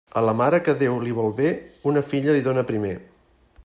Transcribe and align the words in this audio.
A 0.19 0.21
la 0.27 0.33
mare 0.37 0.59
que 0.67 0.75
Déu 0.79 0.95
li 1.03 1.13
vol 1.19 1.29
bé, 1.41 1.53
una 1.93 2.05
filla 2.09 2.39
li 2.39 2.45
dóna 2.51 2.69
primer. 2.73 2.97